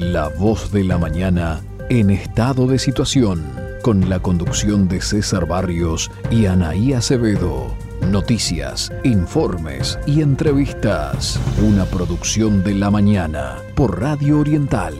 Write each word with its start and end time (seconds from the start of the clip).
La 0.00 0.28
voz 0.28 0.72
de 0.72 0.82
la 0.82 0.96
mañana 0.96 1.60
en 1.90 2.08
estado 2.08 2.66
de 2.66 2.78
situación, 2.78 3.44
con 3.82 4.08
la 4.08 4.18
conducción 4.18 4.88
de 4.88 5.02
César 5.02 5.46
Barrios 5.46 6.10
y 6.30 6.46
Anaí 6.46 6.94
Acevedo. 6.94 7.76
Noticias, 8.10 8.90
informes 9.04 9.98
y 10.06 10.22
entrevistas. 10.22 11.38
Una 11.62 11.84
producción 11.84 12.64
de 12.64 12.76
la 12.76 12.90
mañana 12.90 13.58
por 13.76 14.00
Radio 14.00 14.38
Oriental 14.40 14.94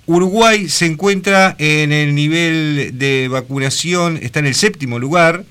Uruguay 0.05 0.67
se 0.67 0.85
encuentra 0.85 1.55
en 1.59 1.93
el 1.93 2.13
nivel 2.15 2.97
de 2.97 3.29
vacunación, 3.29 4.19
está 4.21 4.39
en 4.39 4.47
el 4.47 4.55
séptimo 4.55 4.99
lugar, 4.99 5.45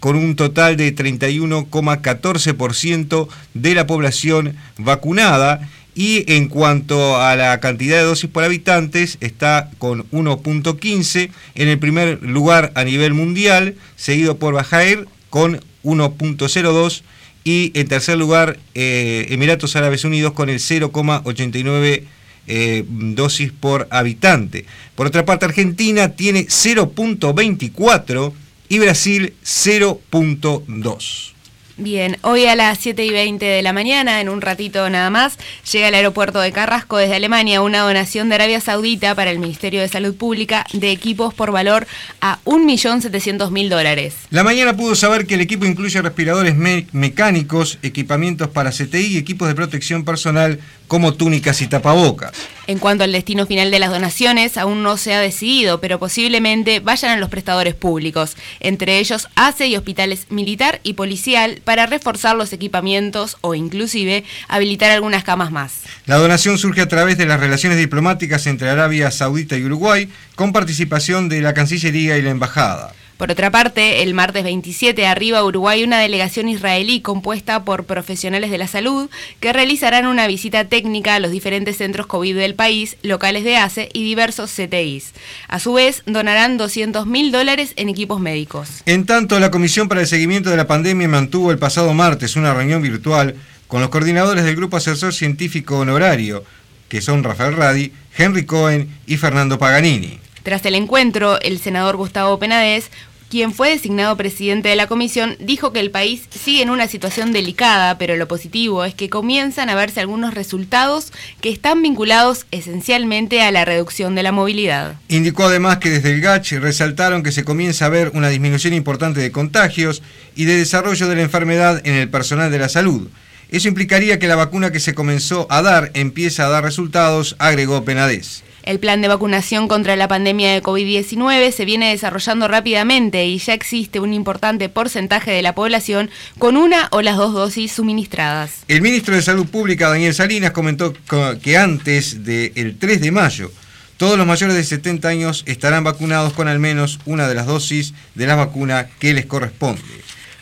con 0.00 0.16
un 0.16 0.36
total 0.36 0.76
de 0.76 0.94
31,14% 0.94 3.28
de 3.54 3.74
la 3.74 3.86
población 3.86 4.54
vacunada 4.76 5.66
y 5.98 6.24
en 6.32 6.46
cuanto 6.46 7.20
a 7.20 7.34
la 7.34 7.58
cantidad 7.58 7.96
de 7.96 8.04
dosis 8.04 8.30
por 8.30 8.44
habitantes, 8.44 9.18
está 9.20 9.68
con 9.78 10.08
1.15 10.12 11.30
en 11.56 11.68
el 11.68 11.80
primer 11.80 12.22
lugar 12.22 12.70
a 12.76 12.84
nivel 12.84 13.14
mundial, 13.14 13.74
seguido 13.96 14.36
por 14.38 14.54
Bajair 14.54 15.08
con 15.28 15.60
1.02 15.82 17.02
y 17.42 17.72
en 17.74 17.88
tercer 17.88 18.16
lugar 18.16 18.60
eh, 18.76 19.26
Emiratos 19.30 19.74
Árabes 19.74 20.04
Unidos 20.04 20.34
con 20.34 20.48
el 20.50 20.60
0,89 20.60 22.04
eh, 22.46 22.84
dosis 22.86 23.50
por 23.50 23.88
habitante. 23.90 24.66
Por 24.94 25.08
otra 25.08 25.24
parte, 25.24 25.46
Argentina 25.46 26.10
tiene 26.10 26.46
0.24 26.46 28.32
y 28.68 28.78
Brasil 28.78 29.34
0.2. 29.42 31.37
Bien, 31.80 32.18
hoy 32.22 32.44
a 32.46 32.56
las 32.56 32.78
7 32.80 33.04
y 33.04 33.10
20 33.10 33.44
de 33.44 33.62
la 33.62 33.72
mañana, 33.72 34.20
en 34.20 34.28
un 34.28 34.40
ratito 34.40 34.90
nada 34.90 35.10
más, 35.10 35.38
llega 35.70 35.86
al 35.86 35.94
aeropuerto 35.94 36.40
de 36.40 36.50
Carrasco 36.50 36.96
desde 36.96 37.14
Alemania 37.14 37.62
una 37.62 37.82
donación 37.82 38.28
de 38.28 38.34
Arabia 38.34 38.60
Saudita 38.60 39.14
para 39.14 39.30
el 39.30 39.38
Ministerio 39.38 39.80
de 39.80 39.86
Salud 39.86 40.16
Pública 40.16 40.66
de 40.72 40.90
equipos 40.90 41.34
por 41.34 41.52
valor 41.52 41.86
a 42.20 42.40
1.700.000 42.46 43.68
dólares. 43.68 44.16
La 44.30 44.42
mañana 44.42 44.76
pudo 44.76 44.96
saber 44.96 45.28
que 45.28 45.34
el 45.36 45.40
equipo 45.40 45.66
incluye 45.66 46.02
respiradores 46.02 46.56
mecánicos, 46.56 47.78
equipamientos 47.82 48.48
para 48.48 48.72
CTI 48.72 49.14
y 49.14 49.16
equipos 49.16 49.46
de 49.46 49.54
protección 49.54 50.04
personal 50.04 50.58
como 50.88 51.14
túnicas 51.14 51.62
y 51.62 51.68
tapabocas. 51.68 52.32
En 52.66 52.78
cuanto 52.78 53.04
al 53.04 53.12
destino 53.12 53.46
final 53.46 53.70
de 53.70 53.78
las 53.78 53.90
donaciones, 53.90 54.56
aún 54.56 54.82
no 54.82 54.96
se 54.96 55.14
ha 55.14 55.20
decidido, 55.20 55.80
pero 55.80 55.98
posiblemente 55.98 56.80
vayan 56.80 57.12
a 57.12 57.20
los 57.20 57.28
prestadores 57.28 57.74
públicos, 57.74 58.36
entre 58.60 58.98
ellos 58.98 59.28
ACE 59.36 59.68
y 59.68 59.76
hospitales 59.76 60.26
militar 60.30 60.80
y 60.82 60.94
policial, 60.94 61.60
para 61.68 61.84
reforzar 61.84 62.34
los 62.34 62.54
equipamientos 62.54 63.36
o 63.42 63.54
inclusive 63.54 64.24
habilitar 64.48 64.90
algunas 64.90 65.22
camas 65.22 65.52
más. 65.52 65.82
La 66.06 66.16
donación 66.16 66.56
surge 66.56 66.80
a 66.80 66.88
través 66.88 67.18
de 67.18 67.26
las 67.26 67.38
relaciones 67.38 67.76
diplomáticas 67.76 68.46
entre 68.46 68.70
Arabia 68.70 69.10
Saudita 69.10 69.54
y 69.54 69.64
Uruguay, 69.64 70.08
con 70.34 70.54
participación 70.54 71.28
de 71.28 71.42
la 71.42 71.52
Cancillería 71.52 72.16
y 72.16 72.22
la 72.22 72.30
Embajada. 72.30 72.94
Por 73.18 73.32
otra 73.32 73.50
parte, 73.50 74.04
el 74.04 74.14
martes 74.14 74.44
27 74.44 75.04
arriba 75.04 75.40
a 75.40 75.44
Uruguay 75.44 75.82
una 75.82 75.98
delegación 75.98 76.48
israelí 76.48 77.00
compuesta 77.00 77.64
por 77.64 77.82
profesionales 77.82 78.52
de 78.52 78.58
la 78.58 78.68
salud 78.68 79.10
que 79.40 79.52
realizarán 79.52 80.06
una 80.06 80.28
visita 80.28 80.66
técnica 80.66 81.16
a 81.16 81.18
los 81.18 81.32
diferentes 81.32 81.78
centros 81.78 82.06
COVID 82.06 82.36
del 82.36 82.54
país, 82.54 82.96
locales 83.02 83.42
de 83.42 83.56
ACE 83.56 83.88
y 83.92 84.04
diversos 84.04 84.52
CTIs. 84.52 85.14
A 85.48 85.58
su 85.58 85.72
vez, 85.72 86.04
donarán 86.06 86.58
200 86.58 87.06
mil 87.06 87.32
dólares 87.32 87.72
en 87.74 87.88
equipos 87.88 88.20
médicos. 88.20 88.82
En 88.86 89.04
tanto, 89.04 89.40
la 89.40 89.50
Comisión 89.50 89.88
para 89.88 90.02
el 90.02 90.06
Seguimiento 90.06 90.50
de 90.50 90.56
la 90.56 90.68
Pandemia 90.68 91.08
mantuvo 91.08 91.50
el 91.50 91.58
pasado 91.58 91.92
martes 91.94 92.36
una 92.36 92.54
reunión 92.54 92.82
virtual 92.82 93.34
con 93.66 93.80
los 93.80 93.90
coordinadores 93.90 94.44
del 94.44 94.54
Grupo 94.54 94.76
Asesor 94.76 95.12
Científico 95.12 95.76
Honorario, 95.80 96.44
que 96.88 97.00
son 97.00 97.24
Rafael 97.24 97.56
Radi, 97.56 97.92
Henry 98.16 98.46
Cohen 98.46 98.88
y 99.08 99.16
Fernando 99.16 99.58
Paganini. 99.58 100.20
Tras 100.42 100.64
el 100.66 100.74
encuentro, 100.74 101.40
el 101.40 101.58
senador 101.58 101.96
Gustavo 101.96 102.38
Penades 102.38 102.90
quien 103.28 103.52
fue 103.52 103.70
designado 103.70 104.16
presidente 104.16 104.70
de 104.70 104.76
la 104.76 104.86
comisión, 104.86 105.36
dijo 105.38 105.72
que 105.72 105.80
el 105.80 105.90
país 105.90 106.22
sigue 106.30 106.62
en 106.62 106.70
una 106.70 106.88
situación 106.88 107.32
delicada, 107.32 107.98
pero 107.98 108.16
lo 108.16 108.26
positivo 108.26 108.84
es 108.84 108.94
que 108.94 109.10
comienzan 109.10 109.68
a 109.68 109.74
verse 109.74 110.00
algunos 110.00 110.34
resultados 110.34 111.12
que 111.40 111.50
están 111.50 111.82
vinculados 111.82 112.46
esencialmente 112.50 113.42
a 113.42 113.50
la 113.50 113.64
reducción 113.64 114.14
de 114.14 114.22
la 114.22 114.32
movilidad. 114.32 114.96
Indicó 115.08 115.44
además 115.44 115.78
que 115.78 115.90
desde 115.90 116.12
el 116.12 116.20
GACH 116.20 116.52
resaltaron 116.52 117.22
que 117.22 117.32
se 117.32 117.44
comienza 117.44 117.86
a 117.86 117.90
ver 117.90 118.12
una 118.14 118.30
disminución 118.30 118.72
importante 118.72 119.20
de 119.20 119.30
contagios 119.30 120.02
y 120.34 120.46
de 120.46 120.56
desarrollo 120.56 121.06
de 121.06 121.16
la 121.16 121.22
enfermedad 121.22 121.82
en 121.84 121.94
el 121.94 122.08
personal 122.08 122.50
de 122.50 122.58
la 122.58 122.68
salud. 122.68 123.08
Eso 123.50 123.68
implicaría 123.68 124.18
que 124.18 124.28
la 124.28 124.36
vacuna 124.36 124.72
que 124.72 124.80
se 124.80 124.94
comenzó 124.94 125.46
a 125.50 125.62
dar 125.62 125.90
empieza 125.94 126.46
a 126.46 126.50
dar 126.50 126.64
resultados, 126.64 127.36
agregó 127.38 127.84
Penades. 127.84 128.42
El 128.68 128.80
plan 128.80 129.00
de 129.00 129.08
vacunación 129.08 129.66
contra 129.66 129.96
la 129.96 130.08
pandemia 130.08 130.52
de 130.52 130.62
COVID-19 130.62 131.52
se 131.52 131.64
viene 131.64 131.88
desarrollando 131.88 132.48
rápidamente 132.48 133.24
y 133.24 133.38
ya 133.38 133.54
existe 133.54 133.98
un 133.98 134.12
importante 134.12 134.68
porcentaje 134.68 135.30
de 135.30 135.40
la 135.40 135.54
población 135.54 136.10
con 136.38 136.58
una 136.58 136.88
o 136.90 137.00
las 137.00 137.16
dos 137.16 137.32
dosis 137.32 137.72
suministradas. 137.72 138.64
El 138.68 138.82
ministro 138.82 139.16
de 139.16 139.22
Salud 139.22 139.46
Pública, 139.46 139.88
Daniel 139.88 140.12
Salinas, 140.12 140.50
comentó 140.50 140.92
que 141.40 141.56
antes 141.56 142.24
del 142.24 142.76
3 142.78 143.00
de 143.00 143.10
mayo, 143.10 143.50
todos 143.96 144.18
los 144.18 144.26
mayores 144.26 144.54
de 144.54 144.64
70 144.64 145.08
años 145.08 145.44
estarán 145.46 145.82
vacunados 145.82 146.34
con 146.34 146.46
al 146.46 146.58
menos 146.58 147.00
una 147.06 147.26
de 147.26 147.36
las 147.36 147.46
dosis 147.46 147.94
de 148.16 148.26
la 148.26 148.34
vacuna 148.34 148.90
que 148.98 149.14
les 149.14 149.24
corresponde. 149.24 149.80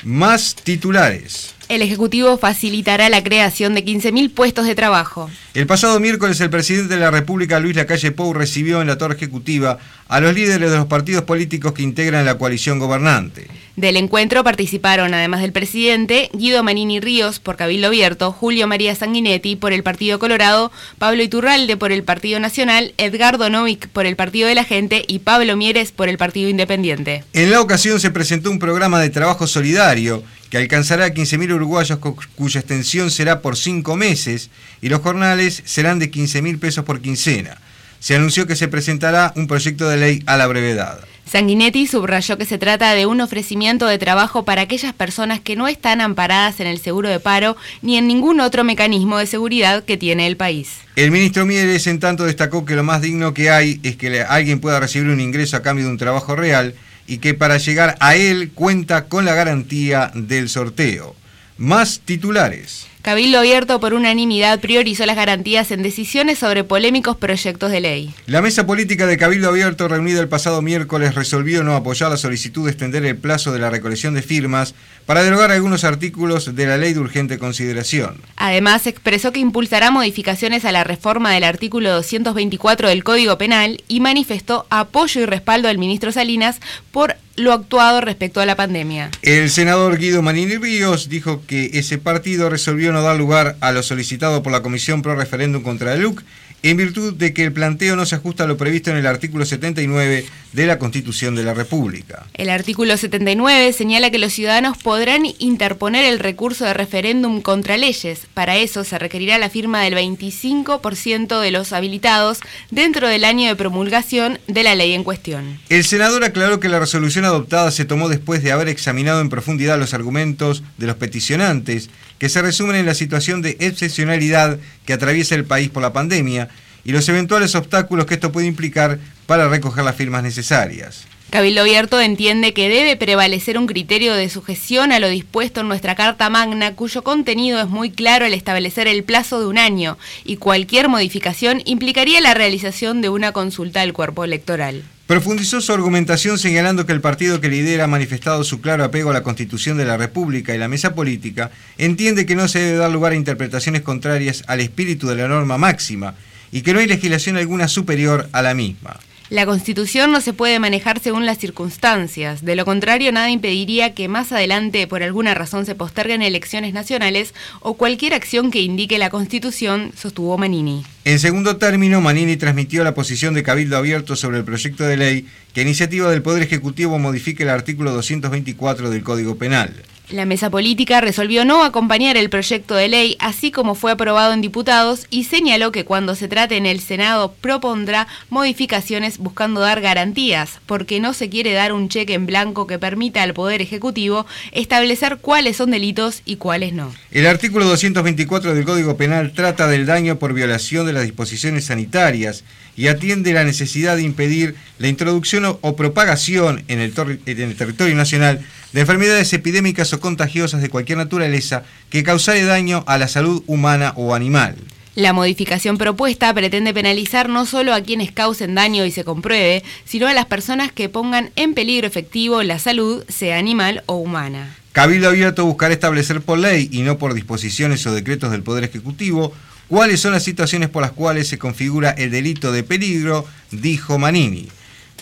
Más 0.02 0.56
titulares. 0.56 1.54
El 1.68 1.82
Ejecutivo 1.82 2.38
facilitará 2.38 3.08
la 3.08 3.24
creación 3.24 3.74
de 3.74 3.84
15.000 3.84 4.30
puestos 4.32 4.66
de 4.66 4.76
trabajo. 4.76 5.28
El 5.52 5.66
pasado 5.66 5.98
miércoles 5.98 6.40
el 6.40 6.50
presidente 6.50 6.94
de 6.94 7.00
la 7.00 7.10
República, 7.10 7.58
Luis 7.58 7.74
Lacalle 7.74 8.12
Pou, 8.12 8.32
recibió 8.32 8.80
en 8.80 8.86
la 8.86 8.98
Torre 8.98 9.16
Ejecutiva 9.16 9.78
a 10.08 10.20
los 10.20 10.32
líderes 10.32 10.70
de 10.70 10.76
los 10.76 10.86
partidos 10.86 11.24
políticos 11.24 11.72
que 11.72 11.82
integran 11.82 12.24
la 12.24 12.38
coalición 12.38 12.78
gobernante. 12.78 13.48
Del 13.74 13.96
encuentro 13.96 14.44
participaron, 14.44 15.12
además 15.12 15.42
del 15.42 15.52
presidente, 15.52 16.30
Guido 16.32 16.62
Manini 16.62 17.00
Ríos 17.00 17.40
por 17.40 17.56
Cabildo 17.56 17.88
Abierto, 17.88 18.30
Julio 18.30 18.68
María 18.68 18.94
Sanguinetti 18.94 19.56
por 19.56 19.72
el 19.72 19.82
Partido 19.82 20.18
Colorado, 20.20 20.70
Pablo 20.98 21.22
Iturralde 21.22 21.76
por 21.76 21.90
el 21.90 22.04
Partido 22.04 22.38
Nacional, 22.38 22.94
Edgardo 22.96 23.50
Novik 23.50 23.88
por 23.88 24.06
el 24.06 24.14
Partido 24.14 24.48
de 24.48 24.54
la 24.54 24.64
Gente 24.64 25.04
y 25.08 25.18
Pablo 25.18 25.56
Mieres 25.56 25.90
por 25.90 26.08
el 26.08 26.16
Partido 26.16 26.48
Independiente. 26.48 27.24
En 27.32 27.50
la 27.50 27.60
ocasión 27.60 27.98
se 28.00 28.12
presentó 28.12 28.50
un 28.50 28.60
programa 28.60 29.00
de 29.00 29.10
trabajo 29.10 29.46
solidario 29.46 30.22
que 30.50 30.58
alcanzará 30.58 31.06
a 31.06 31.14
15.000 31.14 31.54
uruguayos 31.54 31.98
cuya 32.34 32.60
extensión 32.60 33.10
será 33.10 33.40
por 33.40 33.56
cinco 33.56 33.96
meses 33.96 34.50
y 34.80 34.88
los 34.88 35.00
jornales 35.00 35.62
serán 35.64 35.98
de 35.98 36.10
15.000 36.10 36.58
pesos 36.58 36.84
por 36.84 37.00
quincena. 37.00 37.58
Se 37.98 38.14
anunció 38.14 38.46
que 38.46 38.56
se 38.56 38.68
presentará 38.68 39.32
un 39.36 39.46
proyecto 39.46 39.88
de 39.88 39.96
ley 39.96 40.22
a 40.26 40.36
la 40.36 40.46
brevedad. 40.46 41.00
Sanguinetti 41.26 41.88
subrayó 41.88 42.38
que 42.38 42.44
se 42.44 42.56
trata 42.56 42.94
de 42.94 43.04
un 43.04 43.20
ofrecimiento 43.20 43.86
de 43.88 43.98
trabajo 43.98 44.44
para 44.44 44.62
aquellas 44.62 44.94
personas 44.94 45.40
que 45.40 45.56
no 45.56 45.66
están 45.66 46.00
amparadas 46.00 46.60
en 46.60 46.68
el 46.68 46.78
seguro 46.78 47.08
de 47.08 47.18
paro 47.18 47.56
ni 47.82 47.96
en 47.96 48.06
ningún 48.06 48.38
otro 48.38 48.62
mecanismo 48.62 49.18
de 49.18 49.26
seguridad 49.26 49.84
que 49.84 49.96
tiene 49.96 50.28
el 50.28 50.36
país. 50.36 50.70
El 50.94 51.10
ministro 51.10 51.44
Mieres 51.44 51.88
en 51.88 51.98
tanto 51.98 52.24
destacó 52.24 52.64
que 52.64 52.76
lo 52.76 52.84
más 52.84 53.02
digno 53.02 53.34
que 53.34 53.50
hay 53.50 53.80
es 53.82 53.96
que 53.96 54.22
alguien 54.22 54.60
pueda 54.60 54.78
recibir 54.78 55.08
un 55.08 55.20
ingreso 55.20 55.56
a 55.56 55.62
cambio 55.62 55.86
de 55.86 55.90
un 55.90 55.98
trabajo 55.98 56.36
real 56.36 56.76
y 57.06 57.18
que 57.18 57.34
para 57.34 57.58
llegar 57.58 57.96
a 58.00 58.16
él 58.16 58.50
cuenta 58.54 59.06
con 59.06 59.24
la 59.24 59.34
garantía 59.34 60.10
del 60.14 60.48
sorteo. 60.48 61.14
Más 61.56 62.00
titulares. 62.04 62.86
Cabildo 63.06 63.38
Abierto 63.38 63.78
por 63.78 63.94
unanimidad 63.94 64.58
priorizó 64.58 65.06
las 65.06 65.14
garantías 65.14 65.70
en 65.70 65.80
decisiones 65.80 66.40
sobre 66.40 66.64
polémicos 66.64 67.16
proyectos 67.16 67.70
de 67.70 67.80
ley. 67.80 68.12
La 68.26 68.42
mesa 68.42 68.66
política 68.66 69.06
de 69.06 69.16
Cabildo 69.16 69.48
Abierto 69.48 69.86
reunida 69.86 70.18
el 70.18 70.28
pasado 70.28 70.60
miércoles 70.60 71.14
resolvió 71.14 71.62
no 71.62 71.76
apoyar 71.76 72.10
la 72.10 72.16
solicitud 72.16 72.64
de 72.64 72.72
extender 72.72 73.04
el 73.06 73.16
plazo 73.16 73.52
de 73.52 73.60
la 73.60 73.70
recolección 73.70 74.14
de 74.14 74.22
firmas 74.22 74.74
para 75.06 75.22
derogar 75.22 75.52
algunos 75.52 75.84
artículos 75.84 76.56
de 76.56 76.66
la 76.66 76.78
ley 76.78 76.94
de 76.94 76.98
urgente 76.98 77.38
consideración. 77.38 78.20
Además, 78.34 78.88
expresó 78.88 79.30
que 79.30 79.38
impulsará 79.38 79.92
modificaciones 79.92 80.64
a 80.64 80.72
la 80.72 80.82
reforma 80.82 81.30
del 81.30 81.44
artículo 81.44 81.92
224 81.92 82.88
del 82.88 83.04
Código 83.04 83.38
Penal 83.38 83.84
y 83.86 84.00
manifestó 84.00 84.66
apoyo 84.68 85.20
y 85.20 85.26
respaldo 85.26 85.68
al 85.68 85.78
ministro 85.78 86.10
Salinas 86.10 86.58
por 86.90 87.14
lo 87.36 87.52
actuado 87.52 88.00
respecto 88.00 88.40
a 88.40 88.46
la 88.46 88.56
pandemia. 88.56 89.10
El 89.22 89.50
senador 89.50 89.98
Guido 89.98 90.22
Manini 90.22 90.56
Ríos 90.56 91.08
dijo 91.08 91.42
que 91.46 91.70
ese 91.74 91.98
partido 91.98 92.50
resolvió 92.50 92.92
no 92.92 93.02
dar 93.02 93.16
lugar 93.16 93.56
a 93.60 93.72
lo 93.72 93.82
solicitado 93.82 94.42
por 94.42 94.52
la 94.52 94.62
Comisión 94.62 95.02
Pro 95.02 95.14
Referéndum 95.14 95.62
contra 95.62 95.94
el 95.94 96.02
LUC 96.02 96.22
en 96.62 96.76
virtud 96.76 97.14
de 97.14 97.32
que 97.32 97.44
el 97.44 97.52
planteo 97.52 97.96
no 97.96 98.06
se 98.06 98.16
ajusta 98.16 98.44
a 98.44 98.46
lo 98.46 98.56
previsto 98.56 98.90
en 98.90 98.96
el 98.96 99.06
artículo 99.06 99.44
79 99.44 100.24
de 100.52 100.66
la 100.66 100.78
Constitución 100.78 101.34
de 101.34 101.44
la 101.44 101.54
República. 101.54 102.26
El 102.34 102.48
artículo 102.48 102.96
79 102.96 103.72
señala 103.72 104.10
que 104.10 104.18
los 104.18 104.32
ciudadanos 104.32 104.78
podrán 104.78 105.26
interponer 105.38 106.04
el 106.06 106.18
recurso 106.18 106.64
de 106.64 106.74
referéndum 106.74 107.42
contra 107.42 107.76
leyes. 107.76 108.22
Para 108.32 108.56
eso 108.56 108.82
se 108.82 108.98
requerirá 108.98 109.38
la 109.38 109.50
firma 109.50 109.82
del 109.82 109.94
25% 109.94 111.40
de 111.40 111.50
los 111.50 111.72
habilitados 111.72 112.40
dentro 112.70 113.08
del 113.08 113.24
año 113.24 113.48
de 113.48 113.56
promulgación 113.56 114.38
de 114.46 114.62
la 114.62 114.74
ley 114.74 114.94
en 114.94 115.04
cuestión. 115.04 115.60
El 115.68 115.84
senador 115.84 116.24
aclaró 116.24 116.58
que 116.58 116.68
la 116.68 116.80
resolución 116.80 117.24
adoptada 117.26 117.70
se 117.70 117.84
tomó 117.84 118.08
después 118.08 118.42
de 118.42 118.52
haber 118.52 118.68
examinado 118.68 119.20
en 119.20 119.28
profundidad 119.28 119.78
los 119.78 119.94
argumentos 119.94 120.62
de 120.78 120.86
los 120.86 120.96
peticionantes, 120.96 121.90
que 122.18 122.28
se 122.30 122.40
resumen 122.40 122.76
en 122.76 122.86
la 122.86 122.94
situación 122.94 123.42
de 123.42 123.56
excepcionalidad 123.60 124.58
que 124.86 124.94
atraviesa 124.94 125.34
el 125.34 125.44
país 125.44 125.68
por 125.68 125.82
la 125.82 125.92
pandemia 125.92 126.48
y 126.86 126.92
los 126.92 127.08
eventuales 127.08 127.56
obstáculos 127.56 128.06
que 128.06 128.14
esto 128.14 128.30
puede 128.30 128.46
implicar 128.46 129.00
para 129.26 129.48
recoger 129.48 129.84
las 129.84 129.96
firmas 129.96 130.22
necesarias. 130.22 131.04
Cabildo 131.30 131.62
Abierto 131.62 132.00
entiende 132.00 132.54
que 132.54 132.68
debe 132.68 132.96
prevalecer 132.96 133.58
un 133.58 133.66
criterio 133.66 134.14
de 134.14 134.28
sujeción 134.28 134.92
a 134.92 135.00
lo 135.00 135.08
dispuesto 135.08 135.62
en 135.62 135.68
nuestra 135.68 135.96
Carta 135.96 136.30
Magna, 136.30 136.74
cuyo 136.74 137.02
contenido 137.02 137.60
es 137.60 137.66
muy 137.66 137.90
claro 137.90 138.24
al 138.24 138.34
establecer 138.34 138.86
el 138.86 139.02
plazo 139.02 139.40
de 139.40 139.46
un 139.46 139.58
año, 139.58 139.98
y 140.24 140.36
cualquier 140.36 140.88
modificación 140.88 141.60
implicaría 141.64 142.20
la 142.20 142.34
realización 142.34 143.02
de 143.02 143.08
una 143.08 143.32
consulta 143.32 143.80
al 143.80 143.92
cuerpo 143.92 144.22
electoral. 144.22 144.84
Profundizó 145.08 145.60
su 145.60 145.72
argumentación 145.72 146.38
señalando 146.38 146.86
que 146.86 146.92
el 146.92 147.00
partido 147.00 147.40
que 147.40 147.48
lidera 147.48 147.84
ha 147.84 147.88
manifestado 147.88 148.44
su 148.44 148.60
claro 148.60 148.84
apego 148.84 149.10
a 149.10 149.14
la 149.14 149.24
Constitución 149.24 149.76
de 149.76 149.84
la 149.84 149.96
República 149.96 150.54
y 150.54 150.58
la 150.58 150.68
mesa 150.68 150.94
política, 150.94 151.50
entiende 151.78 152.26
que 152.26 152.36
no 152.36 152.46
se 152.46 152.60
debe 152.60 152.78
dar 152.78 152.92
lugar 152.92 153.10
a 153.10 153.16
interpretaciones 153.16 153.82
contrarias 153.82 154.44
al 154.46 154.60
espíritu 154.60 155.08
de 155.08 155.16
la 155.16 155.26
norma 155.26 155.58
máxima 155.58 156.14
y 156.52 156.62
que 156.62 156.72
no 156.72 156.80
hay 156.80 156.86
legislación 156.86 157.36
alguna 157.36 157.68
superior 157.68 158.28
a 158.32 158.42
la 158.42 158.54
misma. 158.54 158.98
La 159.28 159.44
Constitución 159.44 160.12
no 160.12 160.20
se 160.20 160.32
puede 160.32 160.60
manejar 160.60 161.00
según 161.00 161.26
las 161.26 161.38
circunstancias, 161.38 162.44
de 162.44 162.54
lo 162.54 162.64
contrario 162.64 163.10
nada 163.10 163.28
impediría 163.28 163.92
que 163.92 164.06
más 164.06 164.30
adelante 164.30 164.86
por 164.86 165.02
alguna 165.02 165.34
razón 165.34 165.66
se 165.66 165.74
posterguen 165.74 166.22
elecciones 166.22 166.72
nacionales 166.72 167.34
o 167.58 167.74
cualquier 167.74 168.14
acción 168.14 168.52
que 168.52 168.60
indique 168.60 168.98
la 168.98 169.10
Constitución, 169.10 169.90
sostuvo 169.96 170.38
Manini. 170.38 170.84
En 171.04 171.18
segundo 171.18 171.56
término, 171.56 172.00
Manini 172.00 172.36
transmitió 172.36 172.84
la 172.84 172.94
posición 172.94 173.34
de 173.34 173.42
Cabildo 173.42 173.76
Abierto 173.76 174.14
sobre 174.14 174.38
el 174.38 174.44
proyecto 174.44 174.84
de 174.84 174.96
ley 174.96 175.26
que 175.52 175.62
iniciativa 175.62 176.08
del 176.08 176.22
Poder 176.22 176.44
Ejecutivo 176.44 176.96
modifique 177.00 177.42
el 177.42 177.48
artículo 177.48 177.90
224 177.90 178.90
del 178.90 179.02
Código 179.02 179.36
Penal. 179.36 179.74
La 180.10 180.24
mesa 180.24 180.50
política 180.50 181.00
resolvió 181.00 181.44
no 181.44 181.64
acompañar 181.64 182.16
el 182.16 182.30
proyecto 182.30 182.76
de 182.76 182.86
ley, 182.86 183.16
así 183.18 183.50
como 183.50 183.74
fue 183.74 183.90
aprobado 183.90 184.32
en 184.32 184.40
diputados, 184.40 185.08
y 185.10 185.24
señaló 185.24 185.72
que 185.72 185.84
cuando 185.84 186.14
se 186.14 186.28
trate 186.28 186.56
en 186.56 186.64
el 186.64 186.78
Senado 186.78 187.34
propondrá 187.40 188.06
modificaciones 188.30 189.18
buscando 189.18 189.60
dar 189.60 189.80
garantías, 189.80 190.60
porque 190.66 191.00
no 191.00 191.12
se 191.12 191.28
quiere 191.28 191.54
dar 191.54 191.72
un 191.72 191.88
cheque 191.88 192.14
en 192.14 192.26
blanco 192.26 192.68
que 192.68 192.78
permita 192.78 193.24
al 193.24 193.34
Poder 193.34 193.60
Ejecutivo 193.60 194.26
establecer 194.52 195.18
cuáles 195.20 195.56
son 195.56 195.72
delitos 195.72 196.22
y 196.24 196.36
cuáles 196.36 196.72
no. 196.72 196.94
El 197.10 197.26
artículo 197.26 197.64
224 197.64 198.54
del 198.54 198.64
Código 198.64 198.96
Penal 198.96 199.32
trata 199.32 199.66
del 199.66 199.86
daño 199.86 200.20
por 200.20 200.34
violación 200.34 200.86
de 200.86 200.92
las 200.92 201.02
disposiciones 201.02 201.64
sanitarias 201.64 202.44
y 202.76 202.88
atiende 202.88 203.32
la 203.32 203.44
necesidad 203.44 203.96
de 203.96 204.02
impedir 204.02 204.54
la 204.78 204.88
introducción 204.88 205.44
o, 205.46 205.76
propagación 205.76 206.64
en 206.68 206.80
el, 206.80 206.92
en 207.26 207.40
el 207.40 207.56
territorio 207.56 207.94
nacional 207.94 208.44
de 208.72 208.80
enfermedades 208.80 209.32
epidémicas 209.32 209.92
o 209.92 210.00
contagiosas 210.00 210.60
de 210.60 210.68
cualquier 210.68 210.98
naturaleza 210.98 211.64
que 211.88 212.02
causare 212.02 212.44
daño 212.44 212.84
a 212.86 212.98
la 212.98 213.08
salud 213.08 213.42
humana 213.46 213.92
o 213.96 214.14
animal. 214.14 214.56
La 214.94 215.12
modificación 215.12 215.76
propuesta 215.76 216.32
pretende 216.32 216.72
penalizar 216.72 217.28
no 217.28 217.44
solo 217.44 217.74
a 217.74 217.82
quienes 217.82 218.12
causen 218.12 218.54
daño 218.54 218.86
y 218.86 218.90
se 218.90 219.04
compruebe, 219.04 219.62
sino 219.84 220.08
a 220.08 220.14
las 220.14 220.24
personas 220.24 220.72
que 220.72 220.88
pongan 220.88 221.30
en 221.36 221.52
peligro 221.52 221.86
efectivo 221.86 222.42
la 222.42 222.58
salud, 222.58 223.04
sea 223.08 223.38
animal 223.38 223.82
o 223.84 223.96
humana. 223.96 224.56
Cabildo 224.72 225.08
Abierto 225.08 225.44
buscará 225.44 225.74
establecer 225.74 226.22
por 226.22 226.38
ley 226.38 226.68
y 226.72 226.80
no 226.80 226.96
por 226.96 227.12
disposiciones 227.12 227.86
o 227.86 227.94
decretos 227.94 228.30
del 228.30 228.42
Poder 228.42 228.64
Ejecutivo 228.64 229.34
cuáles 229.68 230.00
son 230.00 230.12
las 230.12 230.24
situaciones 230.24 230.68
por 230.68 230.82
las 230.82 230.92
cuales 230.92 231.28
se 231.28 231.38
configura 231.38 231.90
el 231.90 232.10
delito 232.10 232.52
de 232.52 232.62
peligro, 232.62 233.26
dijo 233.50 233.98
Manini. 233.98 234.48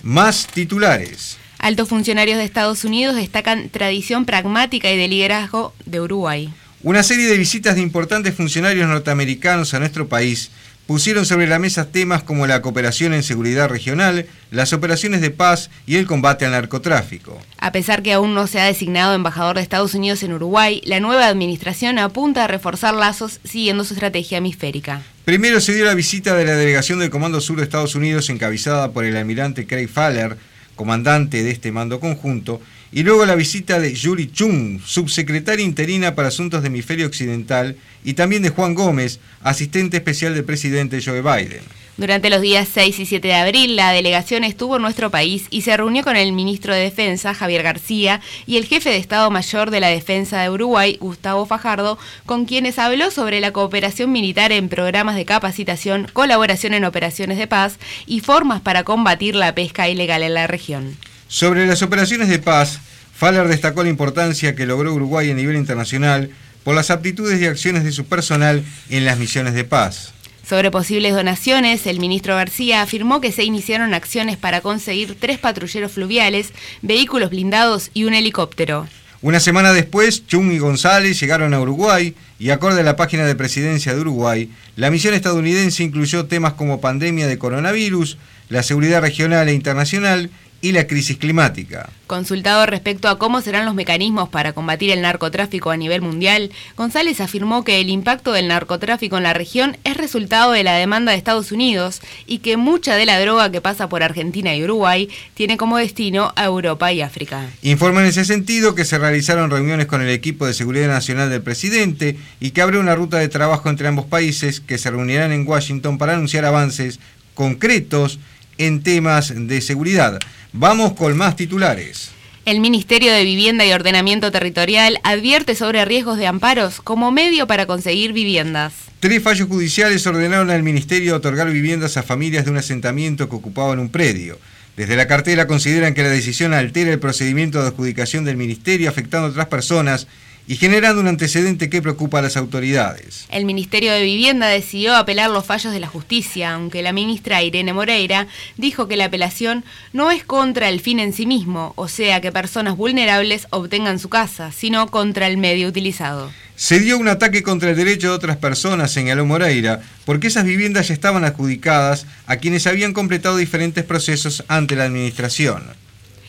Más 0.02 0.46
titulares. 0.46 1.38
Altos 1.58 1.88
funcionarios 1.88 2.38
de 2.38 2.44
Estados 2.44 2.84
Unidos 2.84 3.16
destacan 3.16 3.70
tradición 3.70 4.26
pragmática 4.26 4.90
y 4.90 4.98
de 4.98 5.08
liderazgo 5.08 5.74
de 5.86 6.00
Uruguay. 6.00 6.52
Una 6.82 7.02
serie 7.02 7.26
de 7.26 7.38
visitas 7.38 7.76
de 7.76 7.80
importantes 7.80 8.34
funcionarios 8.34 8.86
norteamericanos 8.86 9.72
a 9.72 9.78
nuestro 9.78 10.06
país 10.06 10.50
pusieron 10.86 11.24
sobre 11.24 11.46
la 11.46 11.58
mesa 11.58 11.90
temas 11.90 12.22
como 12.22 12.46
la 12.46 12.62
cooperación 12.62 13.14
en 13.14 13.22
seguridad 13.22 13.68
regional, 13.68 14.26
las 14.50 14.72
operaciones 14.72 15.20
de 15.20 15.30
paz 15.30 15.70
y 15.86 15.96
el 15.96 16.06
combate 16.06 16.44
al 16.44 16.52
narcotráfico. 16.52 17.40
A 17.58 17.72
pesar 17.72 18.02
que 18.02 18.12
aún 18.12 18.34
no 18.34 18.46
se 18.46 18.60
ha 18.60 18.66
designado 18.66 19.14
embajador 19.14 19.56
de 19.56 19.62
Estados 19.62 19.94
Unidos 19.94 20.22
en 20.22 20.32
Uruguay, 20.32 20.82
la 20.84 21.00
nueva 21.00 21.26
administración 21.26 21.98
apunta 21.98 22.44
a 22.44 22.48
reforzar 22.48 22.94
lazos 22.94 23.40
siguiendo 23.44 23.84
su 23.84 23.94
estrategia 23.94 24.38
hemisférica. 24.38 25.02
Primero 25.24 25.60
se 25.60 25.74
dio 25.74 25.86
la 25.86 25.94
visita 25.94 26.34
de 26.34 26.44
la 26.44 26.56
delegación 26.56 26.98
del 26.98 27.10
Comando 27.10 27.40
Sur 27.40 27.56
de 27.56 27.64
Estados 27.64 27.94
Unidos 27.94 28.28
encabezada 28.28 28.92
por 28.92 29.04
el 29.04 29.16
almirante 29.16 29.66
Craig 29.66 29.88
Faller, 29.88 30.36
comandante 30.76 31.42
de 31.42 31.50
este 31.50 31.72
mando 31.72 32.00
conjunto, 32.00 32.60
y 32.94 33.02
luego 33.02 33.26
la 33.26 33.34
visita 33.34 33.80
de 33.80 33.92
Yuri 33.92 34.30
Chung, 34.30 34.80
subsecretaria 34.80 35.64
interina 35.64 36.14
para 36.14 36.28
Asuntos 36.28 36.62
de 36.62 36.68
Hemisferio 36.68 37.08
Occidental, 37.08 37.76
y 38.04 38.14
también 38.14 38.42
de 38.42 38.50
Juan 38.50 38.74
Gómez, 38.74 39.18
asistente 39.42 39.96
especial 39.96 40.32
del 40.32 40.44
presidente 40.44 41.02
Joe 41.04 41.20
Biden. 41.20 41.62
Durante 41.96 42.30
los 42.30 42.40
días 42.40 42.68
6 42.72 43.00
y 43.00 43.06
7 43.06 43.26
de 43.26 43.34
abril, 43.34 43.74
la 43.74 43.90
delegación 43.90 44.44
estuvo 44.44 44.76
en 44.76 44.82
nuestro 44.82 45.10
país 45.10 45.46
y 45.50 45.62
se 45.62 45.76
reunió 45.76 46.04
con 46.04 46.14
el 46.14 46.32
ministro 46.32 46.72
de 46.72 46.82
Defensa, 46.82 47.34
Javier 47.34 47.64
García, 47.64 48.20
y 48.46 48.58
el 48.58 48.64
jefe 48.64 48.90
de 48.90 48.98
Estado 48.98 49.28
Mayor 49.28 49.72
de 49.72 49.80
la 49.80 49.88
Defensa 49.88 50.40
de 50.40 50.50
Uruguay, 50.50 50.96
Gustavo 51.00 51.46
Fajardo, 51.46 51.98
con 52.26 52.44
quienes 52.44 52.78
habló 52.78 53.10
sobre 53.10 53.40
la 53.40 53.50
cooperación 53.50 54.12
militar 54.12 54.52
en 54.52 54.68
programas 54.68 55.16
de 55.16 55.24
capacitación, 55.24 56.06
colaboración 56.12 56.74
en 56.74 56.84
operaciones 56.84 57.38
de 57.38 57.48
paz 57.48 57.80
y 58.06 58.20
formas 58.20 58.60
para 58.60 58.84
combatir 58.84 59.34
la 59.34 59.52
pesca 59.52 59.88
ilegal 59.88 60.22
en 60.22 60.34
la 60.34 60.46
región. 60.46 60.96
Sobre 61.26 61.66
las 61.66 61.82
operaciones 61.82 62.28
de 62.28 62.38
paz, 62.38 62.78
Faller 63.16 63.48
destacó 63.48 63.82
la 63.82 63.90
importancia 63.90 64.54
que 64.54 64.66
logró 64.66 64.92
Uruguay 64.92 65.30
a 65.30 65.34
nivel 65.34 65.56
internacional 65.56 66.30
por 66.64 66.74
las 66.74 66.90
aptitudes 66.90 67.40
y 67.40 67.46
acciones 67.46 67.84
de 67.84 67.92
su 67.92 68.06
personal 68.06 68.64
en 68.90 69.04
las 69.04 69.18
misiones 69.18 69.54
de 69.54 69.64
paz. 69.64 70.12
Sobre 70.46 70.70
posibles 70.70 71.14
donaciones, 71.14 71.86
el 71.86 72.00
ministro 72.00 72.34
García 72.34 72.82
afirmó 72.82 73.20
que 73.20 73.32
se 73.32 73.44
iniciaron 73.44 73.94
acciones 73.94 74.36
para 74.36 74.60
conseguir 74.60 75.16
tres 75.18 75.38
patrulleros 75.38 75.92
fluviales, 75.92 76.52
vehículos 76.82 77.30
blindados 77.30 77.90
y 77.94 78.04
un 78.04 78.12
helicóptero. 78.12 78.86
Una 79.22 79.40
semana 79.40 79.72
después, 79.72 80.26
Chung 80.26 80.52
y 80.52 80.58
González 80.58 81.18
llegaron 81.18 81.54
a 81.54 81.60
Uruguay 81.60 82.14
y 82.38 82.50
acorde 82.50 82.80
a 82.80 82.84
la 82.84 82.96
página 82.96 83.24
de 83.24 83.34
presidencia 83.34 83.94
de 83.94 84.00
Uruguay, 84.02 84.50
la 84.76 84.90
misión 84.90 85.14
estadounidense 85.14 85.82
incluyó 85.82 86.26
temas 86.26 86.52
como 86.52 86.80
pandemia 86.82 87.26
de 87.26 87.38
coronavirus, 87.38 88.18
la 88.50 88.62
seguridad 88.62 89.00
regional 89.00 89.48
e 89.48 89.54
internacional 89.54 90.28
y 90.64 90.72
la 90.72 90.86
crisis 90.86 91.18
climática. 91.18 91.90
Consultado 92.06 92.64
respecto 92.64 93.08
a 93.08 93.18
cómo 93.18 93.42
serán 93.42 93.66
los 93.66 93.74
mecanismos 93.74 94.30
para 94.30 94.54
combatir 94.54 94.90
el 94.92 95.02
narcotráfico 95.02 95.70
a 95.70 95.76
nivel 95.76 96.00
mundial, 96.00 96.50
González 96.74 97.20
afirmó 97.20 97.64
que 97.64 97.82
el 97.82 97.90
impacto 97.90 98.32
del 98.32 98.48
narcotráfico 98.48 99.18
en 99.18 99.24
la 99.24 99.34
región 99.34 99.76
es 99.84 99.98
resultado 99.98 100.52
de 100.52 100.64
la 100.64 100.74
demanda 100.76 101.12
de 101.12 101.18
Estados 101.18 101.52
Unidos 101.52 102.00
y 102.26 102.38
que 102.38 102.56
mucha 102.56 102.96
de 102.96 103.04
la 103.04 103.20
droga 103.20 103.52
que 103.52 103.60
pasa 103.60 103.90
por 103.90 104.02
Argentina 104.02 104.56
y 104.56 104.64
Uruguay 104.64 105.10
tiene 105.34 105.58
como 105.58 105.76
destino 105.76 106.32
a 106.34 106.46
Europa 106.46 106.90
y 106.94 107.02
África. 107.02 107.46
Informa 107.60 108.00
en 108.00 108.06
ese 108.06 108.24
sentido 108.24 108.74
que 108.74 108.86
se 108.86 108.96
realizaron 108.96 109.50
reuniones 109.50 109.84
con 109.84 110.00
el 110.00 110.08
equipo 110.08 110.46
de 110.46 110.54
seguridad 110.54 110.88
nacional 110.88 111.28
del 111.28 111.42
presidente 111.42 112.16
y 112.40 112.52
que 112.52 112.62
abre 112.62 112.78
una 112.78 112.94
ruta 112.94 113.18
de 113.18 113.28
trabajo 113.28 113.68
entre 113.68 113.86
ambos 113.86 114.06
países 114.06 114.60
que 114.60 114.78
se 114.78 114.90
reunirán 114.90 115.30
en 115.30 115.46
Washington 115.46 115.98
para 115.98 116.14
anunciar 116.14 116.46
avances 116.46 117.00
concretos 117.34 118.18
en 118.58 118.82
temas 118.82 119.32
de 119.34 119.60
seguridad. 119.60 120.18
Vamos 120.52 120.92
con 120.92 121.16
más 121.16 121.36
titulares. 121.36 122.10
El 122.44 122.60
Ministerio 122.60 123.12
de 123.12 123.24
Vivienda 123.24 123.64
y 123.64 123.72
Ordenamiento 123.72 124.30
Territorial 124.30 124.98
advierte 125.02 125.54
sobre 125.54 125.84
riesgos 125.86 126.18
de 126.18 126.26
amparos 126.26 126.80
como 126.82 127.10
medio 127.10 127.46
para 127.46 127.66
conseguir 127.66 128.12
viviendas. 128.12 128.74
Tres 129.00 129.22
fallos 129.22 129.48
judiciales 129.48 130.06
ordenaron 130.06 130.50
al 130.50 130.62
Ministerio 130.62 131.16
otorgar 131.16 131.50
viviendas 131.50 131.96
a 131.96 132.02
familias 132.02 132.44
de 132.44 132.50
un 132.50 132.58
asentamiento 132.58 133.28
que 133.28 133.36
ocupaban 133.36 133.78
un 133.78 133.88
predio. 133.88 134.38
Desde 134.76 134.96
la 134.96 135.06
cartera 135.06 135.46
consideran 135.46 135.94
que 135.94 136.02
la 136.02 136.08
decisión 136.08 136.52
altera 136.52 136.92
el 136.92 136.98
procedimiento 136.98 137.62
de 137.62 137.68
adjudicación 137.68 138.24
del 138.24 138.36
Ministerio 138.36 138.90
afectando 138.90 139.28
a 139.28 139.30
otras 139.30 139.46
personas 139.46 140.06
y 140.46 140.56
generando 140.56 141.00
un 141.00 141.08
antecedente 141.08 141.70
que 141.70 141.82
preocupa 141.82 142.18
a 142.18 142.22
las 142.22 142.36
autoridades. 142.36 143.26
El 143.30 143.44
Ministerio 143.44 143.92
de 143.92 144.02
Vivienda 144.02 144.48
decidió 144.48 144.94
apelar 144.94 145.30
los 145.30 145.46
fallos 145.46 145.72
de 145.72 145.80
la 145.80 145.86
justicia, 145.86 146.54
aunque 146.54 146.82
la 146.82 146.92
ministra 146.92 147.42
Irene 147.42 147.72
Moreira 147.72 148.26
dijo 148.56 148.88
que 148.88 148.96
la 148.96 149.06
apelación 149.06 149.64
no 149.92 150.10
es 150.10 150.24
contra 150.24 150.68
el 150.68 150.80
fin 150.80 151.00
en 151.00 151.12
sí 151.12 151.26
mismo, 151.26 151.72
o 151.76 151.88
sea, 151.88 152.20
que 152.20 152.32
personas 152.32 152.76
vulnerables 152.76 153.46
obtengan 153.50 153.98
su 153.98 154.08
casa, 154.08 154.52
sino 154.52 154.88
contra 154.88 155.26
el 155.26 155.38
medio 155.38 155.68
utilizado. 155.68 156.30
Se 156.56 156.78
dio 156.78 156.98
un 156.98 157.08
ataque 157.08 157.42
contra 157.42 157.70
el 157.70 157.76
derecho 157.76 158.08
de 158.08 158.14
otras 158.14 158.36
personas, 158.36 158.92
señaló 158.92 159.26
Moreira, 159.26 159.82
porque 160.04 160.28
esas 160.28 160.44
viviendas 160.44 160.88
ya 160.88 160.94
estaban 160.94 161.24
adjudicadas 161.24 162.06
a 162.26 162.36
quienes 162.36 162.66
habían 162.66 162.92
completado 162.92 163.36
diferentes 163.36 163.82
procesos 163.84 164.44
ante 164.46 164.76
la 164.76 164.84
administración. 164.84 165.83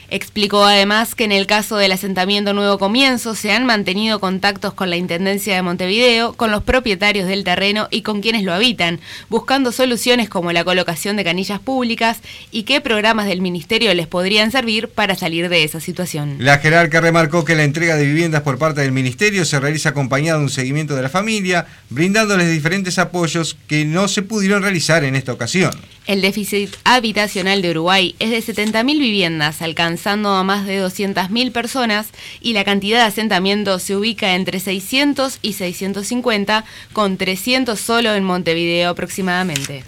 Explicó 0.09 0.63
además 0.63 1.15
que 1.15 1.23
en 1.23 1.31
el 1.31 1.47
caso 1.47 1.77
del 1.77 1.91
asentamiento 1.91 2.53
Nuevo 2.53 2.77
Comienzo 2.77 3.33
se 3.33 3.51
han 3.51 3.65
mantenido 3.65 4.19
contactos 4.19 4.73
con 4.73 4.89
la 4.89 4.97
Intendencia 4.97 5.55
de 5.55 5.61
Montevideo, 5.61 6.33
con 6.33 6.51
los 6.51 6.63
propietarios 6.63 7.27
del 7.27 7.43
terreno 7.43 7.87
y 7.89 8.01
con 8.01 8.21
quienes 8.21 8.43
lo 8.43 8.53
habitan, 8.53 8.99
buscando 9.29 9.71
soluciones 9.71 10.29
como 10.29 10.51
la 10.51 10.63
colocación 10.63 11.15
de 11.15 11.23
canillas 11.23 11.59
públicas 11.59 12.19
y 12.51 12.63
qué 12.63 12.81
programas 12.81 13.25
del 13.25 13.41
Ministerio 13.41 13.93
les 13.93 14.07
podrían 14.07 14.51
servir 14.51 14.89
para 14.89 15.15
salir 15.15 15.49
de 15.49 15.63
esa 15.63 15.79
situación. 15.79 16.35
La 16.39 16.59
jerarca 16.59 17.01
remarcó 17.01 17.43
que 17.43 17.55
la 17.55 17.63
entrega 17.63 17.95
de 17.95 18.05
viviendas 18.05 18.43
por 18.43 18.57
parte 18.57 18.81
del 18.81 18.91
Ministerio 18.91 19.43
se 19.45 19.59
realiza 19.59 19.89
acompañado 19.89 20.39
de 20.39 20.45
un 20.45 20.51
seguimiento 20.51 20.95
de 20.95 21.01
la 21.01 21.09
familia, 21.09 21.65
brindándoles 21.89 22.49
diferentes 22.49 22.99
apoyos 22.99 23.57
que 23.67 23.85
no 23.85 24.07
se 24.07 24.21
pudieron 24.21 24.61
realizar 24.61 25.03
en 25.03 25.15
esta 25.15 25.33
ocasión. 25.33 25.71
El 26.07 26.21
déficit 26.21 26.75
habitacional 26.83 27.63
de 27.63 27.71
Uruguay 27.71 28.15
es 28.19 28.29
de 28.29 28.53
70.000 28.53 28.99
viviendas, 28.99 29.63
alcanzando 29.63 30.29
a 30.29 30.43
más 30.43 30.67
de 30.67 30.79
200.000 30.79 31.51
personas, 31.51 32.09
y 32.41 32.53
la 32.53 32.63
cantidad 32.63 32.99
de 32.99 33.05
asentamientos 33.05 33.81
se 33.81 33.95
ubica 33.95 34.35
entre 34.35 34.59
600 34.59 35.39
y 35.41 35.53
650, 35.53 36.63
con 36.93 37.17
300 37.17 37.79
solo 37.79 38.13
en 38.13 38.23
Montevideo 38.23 38.91
aproximadamente. 38.91 39.83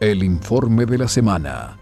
El 0.00 0.22
informe 0.22 0.86
de 0.86 0.98
la 0.98 1.08
semana. 1.08 1.78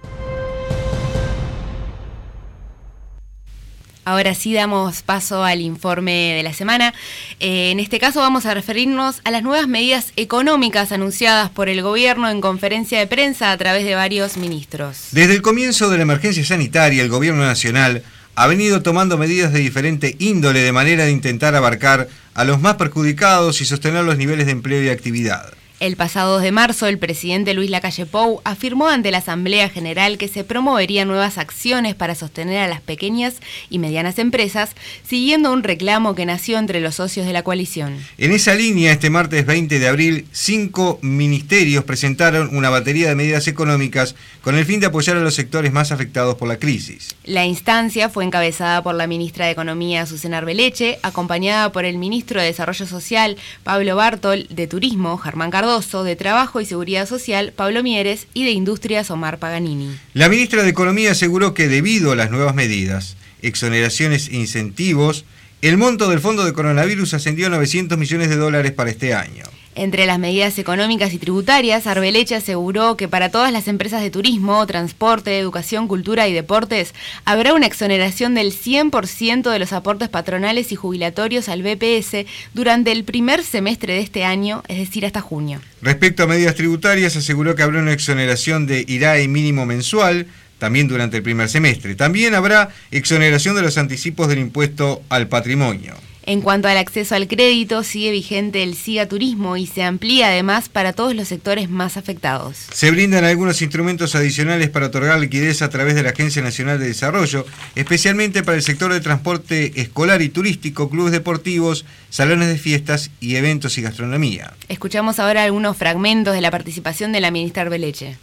Ahora 4.05 4.35
sí 4.35 4.53
damos 4.53 5.03
paso 5.03 5.45
al 5.45 5.61
informe 5.61 6.35
de 6.35 6.43
la 6.43 6.53
semana. 6.53 6.93
Eh, 7.41 7.71
en 7.71 7.81
este 7.81 7.99
caso 7.99 8.21
vamos 8.21 8.47
a 8.47 8.55
referirnos 8.55 9.21
a 9.25 9.31
las 9.31 9.43
nuevas 9.43 9.67
medidas 9.67 10.13
económicas 10.17 10.93
anunciadas 10.93 11.51
por 11.51 11.69
el 11.69 11.83
gobierno 11.83 12.29
en 12.29 12.41
conferencia 12.41 12.99
de 12.99 13.07
prensa 13.07 13.51
a 13.51 13.57
través 13.57 13.85
de 13.85 13.95
varios 13.95 14.37
ministros. 14.37 15.09
Desde 15.13 15.35
el 15.35 15.43
comienzo 15.43 15.89
de 15.89 15.97
la 15.97 16.03
emergencia 16.03 16.45
sanitaria, 16.45 17.03
el 17.03 17.09
gobierno 17.09 17.45
nacional 17.45 18.03
ha 18.35 18.47
venido 18.47 18.83
tomando 18.83 19.17
medidas 19.17 19.53
de 19.53 19.61
diferente 19.61 20.17
índole 20.19 20.61
de 20.61 20.73
manera 20.73 21.05
de 21.05 21.13
intentar 21.13 21.55
abarcar 21.55 22.09
a 22.35 22.45
los 22.45 22.61
más 22.61 22.75
perjudicados 22.75 23.61
y 23.61 23.65
sostener 23.65 24.05
los 24.05 24.19
niveles 24.19 24.47
de 24.47 24.53
empleo 24.53 24.83
y 24.83 24.89
actividad. 24.89 25.55
El 25.85 25.97
pasado 25.97 26.33
2 26.37 26.43
de 26.43 26.51
marzo, 26.51 26.87
el 26.87 26.97
presidente 26.97 27.53
Luis 27.53 27.69
Lacalle 27.69 28.07
Pou 28.07 28.41
afirmó 28.45 28.89
ante 28.89 29.11
la 29.11 29.19
Asamblea 29.19 29.69
General 29.69 30.17
que 30.17 30.29
se 30.29 30.43
promoverían 30.43 31.09
nuevas 31.09 31.37
acciones 31.37 31.95
para 31.95 32.15
sostener 32.15 32.57
a 32.61 32.69
las 32.69 32.81
pequeñas 32.81 33.35
y 33.69 33.79
medianas 33.79 34.19
empresas, 34.19 34.71
siguiendo 35.07 35.53
un 35.53 35.63
reclamo 35.63 36.15
que 36.15 36.25
nació 36.25 36.57
entre 36.57 36.81
los 36.81 36.95
socios 36.95 37.27
de 37.27 37.35
la 37.35 37.43
coalición. 37.43 37.99
En 38.17 38.33
esa 38.33 38.55
línea, 38.55 38.93
este 38.93 39.11
martes 39.11 39.45
20 39.45 39.79
de 39.79 39.87
abril, 39.87 40.27
cinco 40.33 40.99
ministerios 41.03 41.85
presentaron 41.85 42.57
una 42.57 42.71
batería 42.71 43.11
de 43.11 43.15
medidas 43.15 43.47
económicas 43.47 44.15
con 44.41 44.57
el 44.57 44.65
fin 44.65 44.81
de 44.81 44.87
apoyar 44.87 45.19
a 45.19 45.21
los 45.21 45.35
sectores 45.35 45.71
más 45.71 45.93
afectados 45.93 46.37
por 46.37 46.49
la 46.49 46.57
crisis. 46.57 47.15
La 47.25 47.45
instancia 47.45 48.09
fue 48.09 48.25
encabezada 48.25 48.83
por 48.83 48.95
la 48.95 49.07
ministra 49.07 49.45
de 49.45 49.53
Economía, 49.53 50.07
Susana 50.07 50.39
Arbeleche, 50.39 50.99
acompañada 51.03 51.73
por 51.73 51.85
el 51.85 51.99
ministro 51.99 52.41
de 52.41 52.47
Desarrollo 52.47 52.87
Social, 52.87 53.37
Pablo 53.65 53.97
Bartol, 53.97 54.47
de 54.49 54.67
Turismo, 54.67 55.19
Germán 55.19 55.51
Cardoso, 55.51 55.74
de 55.75 56.15
Trabajo 56.15 56.61
y 56.61 56.67
Seguridad 56.67 57.09
Social, 57.09 57.53
Pablo 57.55 57.83
Mieres, 57.83 58.29
y 58.33 58.45
de 58.45 58.53
Industrias, 58.53 59.11
Omar 59.11 59.41
Paganini. 59.41 59.91
La 60.13 60.29
ministra 60.29 60.63
de 60.63 60.69
Economía 60.69 61.11
aseguró 61.11 61.53
que 61.53 61.67
debido 61.67 62.13
a 62.13 62.17
las 62.17 62.31
nuevas 62.31 62.55
medidas, 62.55 63.17
exoneraciones 63.43 64.29
e 64.29 64.37
incentivos, 64.37 65.25
el 65.63 65.77
monto 65.77 66.09
del 66.09 66.21
fondo 66.21 66.45
de 66.45 66.53
coronavirus 66.53 67.15
ascendió 67.15 67.49
a 67.49 67.51
900 67.51 67.99
millones 67.99 68.29
de 68.29 68.37
dólares 68.37 68.71
para 68.71 68.91
este 68.91 69.15
año. 69.15 69.43
Entre 69.77 70.07
las 70.07 70.21
medidas 70.21 70.57
económicas 70.61 71.13
y 71.13 71.19
tributarias, 71.19 71.89
Arbeleche 71.89 72.37
aseguró 72.37 72.97
que 72.97 73.09
para 73.09 73.31
todas 73.31 73.51
las 73.51 73.67
empresas 73.67 74.03
de 74.03 74.11
turismo, 74.11 74.65
transporte, 74.69 75.37
educación, 75.37 75.89
cultura 75.89 76.29
y 76.29 76.33
deportes 76.33 76.95
habrá 77.25 77.55
una 77.55 77.67
exoneración 77.67 78.35
del 78.37 78.53
100% 78.53 79.51
de 79.51 79.59
los 79.59 79.73
aportes 79.73 80.09
patronales 80.09 80.71
y 80.71 80.77
jubilatorios 80.77 81.49
al 81.49 81.65
BPS 81.65 82.25
durante 82.55 82.93
el 82.93 83.03
primer 83.03 83.43
semestre 83.43 83.95
de 83.95 84.01
este 84.01 84.25
año, 84.25 84.63
es 84.69 84.79
decir, 84.79 85.05
hasta 85.07 85.21
junio. 85.21 85.61
Respecto 85.83 86.23
a 86.23 86.29
medidas 86.29 86.55
tributarias, 86.55 87.17
aseguró 87.17 87.57
que 87.57 87.65
habrá 87.65 87.81
una 87.81 87.93
exoneración 87.93 88.67
de 88.67 88.85
IRAE 88.87 89.27
mínimo 89.27 89.67
mensual, 89.67 90.29
también 90.59 90.87
durante 90.87 91.17
el 91.17 91.25
primer 91.25 91.49
semestre. 91.49 91.97
También 91.97 92.37
habrá 92.37 92.71
exoneración 92.93 93.57
de 93.57 93.63
los 93.63 93.77
anticipos 93.77 94.29
del 94.29 94.39
impuesto 94.39 95.03
al 95.09 95.27
patrimonio. 95.27 95.95
En 96.27 96.41
cuanto 96.41 96.69
al 96.69 96.79
acceso 96.79 97.15
al 97.15 97.29
crédito, 97.29 97.83
sigue 97.83 98.11
vigente 98.11 98.63
el 98.63 98.77
SIGA 98.77 99.07
Turismo 99.07 99.59
y 99.59 99.67
se 99.67 99.83
amplía 99.83 100.29
además 100.29 100.71
para 100.71 100.95
todos 100.95 101.15
los 101.15 101.29
sectores 101.29 101.69
más 101.69 101.99
afectados. 101.99 102.57
Se 102.73 102.91
brindan 102.91 103.25
algunos 103.25 103.61
instrumentos 103.61 104.15
adicionales 104.15 104.71
para 104.71 104.87
otorgar 104.87 105.21
liquidez 105.21 105.61
a 105.61 105.69
través 105.69 105.95
de 105.95 106.03
la 106.03 106.11
Agencia 106.11 106.41
Nacional 106.41 106.79
de 106.79 106.87
Desarrollo, 106.87 107.45
especialmente 107.75 108.43
para 108.43 108.57
el 108.57 108.63
sector 108.63 108.91
de 108.91 109.03
transporte 109.03 109.79
escolar 109.79 110.23
y 110.23 110.31
turístico, 110.31 110.89
clubes 110.89 111.13
deportivos, 111.13 111.85
salones 112.09 112.49
de 112.49 112.57
fiestas 112.57 113.11
y 113.21 113.37
eventos 113.37 113.77
y 113.77 113.83
gastronomía. 113.83 114.55
Escuchamos 114.71 115.19
ahora 115.19 115.45
algunos 115.45 115.77
fragmentos 115.77 116.33
de 116.33 116.41
la 116.41 116.51
participación 116.51 117.13
de 117.13 117.21
la 117.21 117.31
ministra 117.31 117.69
Beleche. 117.69 118.17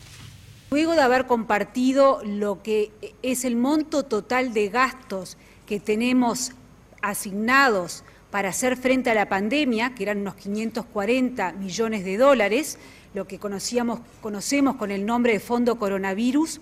Luego 0.72 0.96
de 0.96 1.02
haber 1.02 1.28
compartido 1.28 2.20
lo 2.26 2.64
que 2.64 2.90
es 3.22 3.46
el 3.46 3.58
monto 3.58 4.04
total 4.04 4.54
de 4.54 4.70
gastos 4.70 5.38
que 5.68 5.80
tenemos 5.80 6.54
asignados 7.02 8.04
para 8.30 8.50
hacer 8.50 8.78
frente 8.78 9.10
a 9.10 9.14
la 9.14 9.28
pandemia, 9.28 9.94
que 9.94 10.04
eran 10.04 10.20
unos 10.20 10.36
540 10.36 11.54
millones 11.54 12.06
de 12.06 12.18
dólares, 12.18 12.78
lo 13.14 13.28
que 13.28 13.40
conocíamos, 13.40 14.00
conocemos 14.22 14.76
con 14.76 14.92
el 14.92 15.06
nombre 15.06 15.34
de 15.34 15.40
Fondo 15.40 15.78
Coronavirus, 15.78 16.62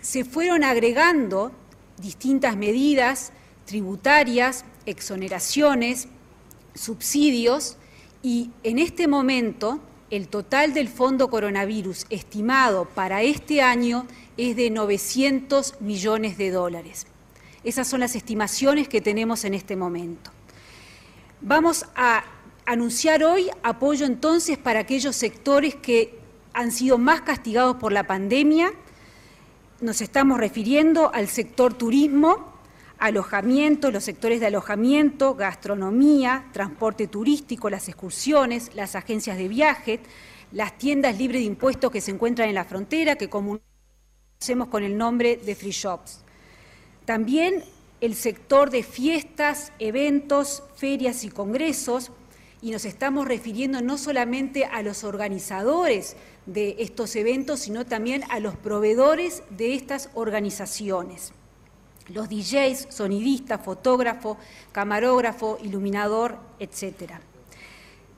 se 0.00 0.24
fueron 0.24 0.64
agregando 0.64 1.52
distintas 1.98 2.56
medidas 2.56 3.32
tributarias, 3.64 4.64
exoneraciones, 4.86 6.08
subsidios, 6.74 7.76
y 8.22 8.50
en 8.62 8.78
este 8.78 9.06
momento 9.06 9.80
el 10.10 10.28
total 10.28 10.72
del 10.72 10.88
Fondo 10.88 11.28
Coronavirus 11.28 12.06
estimado 12.10 12.86
para 12.86 13.22
este 13.22 13.60
año 13.60 14.06
es 14.36 14.56
de 14.56 14.70
900 14.70 15.80
millones 15.80 16.38
de 16.38 16.50
dólares. 16.50 17.06
Esas 17.66 17.88
son 17.88 17.98
las 17.98 18.14
estimaciones 18.14 18.88
que 18.88 19.00
tenemos 19.00 19.44
en 19.44 19.52
este 19.52 19.74
momento. 19.74 20.30
Vamos 21.40 21.84
a 21.96 22.22
anunciar 22.64 23.24
hoy 23.24 23.50
apoyo 23.64 24.06
entonces 24.06 24.56
para 24.56 24.78
aquellos 24.78 25.16
sectores 25.16 25.74
que 25.74 26.16
han 26.52 26.70
sido 26.70 26.96
más 26.96 27.22
castigados 27.22 27.74
por 27.74 27.90
la 27.90 28.06
pandemia. 28.06 28.72
Nos 29.80 30.00
estamos 30.00 30.38
refiriendo 30.38 31.12
al 31.12 31.26
sector 31.26 31.74
turismo, 31.74 32.52
alojamiento, 32.98 33.90
los 33.90 34.04
sectores 34.04 34.38
de 34.38 34.46
alojamiento, 34.46 35.34
gastronomía, 35.34 36.46
transporte 36.52 37.08
turístico, 37.08 37.68
las 37.68 37.88
excursiones, 37.88 38.70
las 38.76 38.94
agencias 38.94 39.38
de 39.38 39.48
viaje, 39.48 39.98
las 40.52 40.78
tiendas 40.78 41.18
libres 41.18 41.40
de 41.40 41.46
impuestos 41.46 41.90
que 41.90 42.00
se 42.00 42.12
encuentran 42.12 42.48
en 42.48 42.54
la 42.54 42.64
frontera, 42.64 43.16
que 43.16 43.28
conocemos 43.28 44.68
con 44.70 44.84
el 44.84 44.96
nombre 44.96 45.36
de 45.38 45.56
free 45.56 45.72
shops. 45.72 46.25
También 47.06 47.64
el 48.00 48.14
sector 48.14 48.70
de 48.70 48.82
fiestas, 48.82 49.72
eventos, 49.78 50.64
ferias 50.76 51.24
y 51.24 51.30
congresos, 51.30 52.10
y 52.60 52.72
nos 52.72 52.84
estamos 52.84 53.28
refiriendo 53.28 53.80
no 53.80 53.96
solamente 53.96 54.64
a 54.64 54.82
los 54.82 55.04
organizadores 55.04 56.16
de 56.46 56.76
estos 56.80 57.14
eventos, 57.14 57.60
sino 57.60 57.86
también 57.86 58.24
a 58.28 58.40
los 58.40 58.56
proveedores 58.56 59.42
de 59.50 59.74
estas 59.74 60.10
organizaciones. 60.14 61.32
Los 62.08 62.28
DJs, 62.28 62.88
sonidistas, 62.90 63.64
fotógrafo, 63.64 64.36
camarógrafo, 64.72 65.58
iluminador, 65.62 66.38
etcétera. 66.58 67.20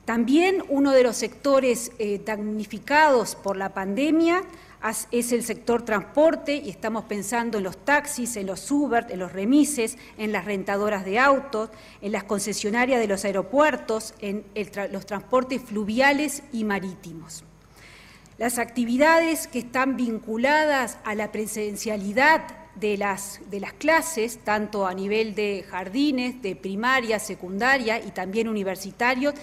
También 0.05 0.63
uno 0.69 0.91
de 0.91 1.03
los 1.03 1.17
sectores 1.17 1.91
eh, 1.99 2.19
damnificados 2.25 3.35
por 3.35 3.55
la 3.55 3.73
pandemia 3.73 4.41
es 5.11 5.31
el 5.31 5.43
sector 5.43 5.83
transporte 5.83 6.55
y 6.55 6.69
estamos 6.69 7.03
pensando 7.05 7.57
en 7.57 7.65
los 7.65 7.77
taxis, 7.83 8.37
en 8.37 8.47
los 8.47 8.69
Uber, 8.71 9.07
en 9.09 9.19
los 9.19 9.33
remises, 9.33 9.97
en 10.17 10.31
las 10.31 10.45
rentadoras 10.45 11.03
de 11.03 11.19
autos, 11.19 11.69
en 12.01 12.11
las 12.11 12.23
concesionarias 12.23 12.99
de 12.99 13.07
los 13.07 13.25
aeropuertos, 13.25 14.13
en 14.19 14.45
los 14.91 15.05
transportes 15.05 15.61
fluviales 15.61 16.43
y 16.53 16.63
marítimos. 16.63 17.43
Las 18.37 18.57
actividades 18.57 19.49
que 19.49 19.59
están 19.59 19.97
vinculadas 19.97 20.97
a 21.03 21.13
la 21.13 21.29
presencialidad 21.31 22.69
de 22.75 22.97
las, 22.97 23.41
de 23.49 23.59
las 23.59 23.73
clases, 23.73 24.39
tanto 24.45 24.87
a 24.87 24.93
nivel 24.93 25.35
de 25.35 25.65
jardines, 25.69 26.41
de 26.41 26.55
primaria, 26.55 27.19
secundaria 27.19 27.99
y 27.99 28.11
también 28.11 28.47
universitarios, 28.47 29.33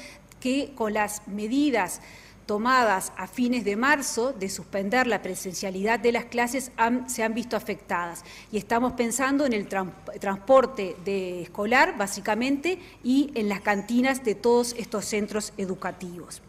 que 0.41 0.73
con 0.75 0.95
las 0.95 1.29
medidas 1.29 2.01
tomadas 2.47 3.13
a 3.17 3.27
fines 3.27 3.65
de 3.65 3.77
marzo 3.77 4.33
de 4.33 4.49
suspender 4.49 5.07
la 5.07 5.21
presencialidad 5.21 5.99
de 5.99 6.13
las 6.13 6.27
clases 6.27 6.71
se 7.07 7.23
han 7.23 7.35
visto 7.35 7.57
afectadas. 7.57 8.25
Y 8.53 8.57
estamos 8.57 8.93
pensando 8.93 9.45
en 9.45 9.53
el 9.53 9.69
transporte 9.69 10.97
escolar, 11.43 11.99
básicamente, 11.99 12.79
y 13.03 13.33
en 13.35 13.49
las 13.49 13.61
cantinas 13.61 14.25
de 14.25 14.35
todos 14.37 14.75
estos 14.79 15.05
centros 15.05 15.53
educativos. 15.57 16.41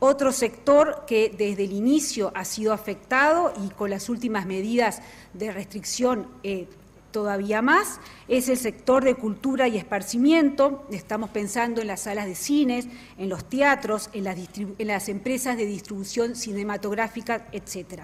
Otro 0.00 0.30
sector 0.30 1.04
que 1.08 1.34
desde 1.36 1.64
el 1.64 1.72
inicio 1.72 2.30
ha 2.36 2.44
sido 2.44 2.72
afectado 2.72 3.52
y 3.64 3.68
con 3.70 3.90
las 3.90 4.08
últimas 4.08 4.46
medidas 4.46 5.02
de 5.34 5.50
restricción 5.50 6.28
eh, 6.44 6.68
todavía 7.10 7.62
más, 7.62 8.00
es 8.28 8.48
el 8.48 8.56
sector 8.56 9.04
de 9.04 9.14
cultura 9.14 9.68
y 9.68 9.76
esparcimiento. 9.76 10.86
Estamos 10.90 11.30
pensando 11.30 11.80
en 11.80 11.86
las 11.86 12.02
salas 12.02 12.26
de 12.26 12.34
cines, 12.34 12.86
en 13.16 13.28
los 13.28 13.48
teatros, 13.48 14.10
en 14.12 14.24
las, 14.24 15.08
empresas 15.08 15.56
de 15.56 15.66
distribución 15.66 16.36
cinematográfica, 16.36 17.46
etc. 17.52 18.02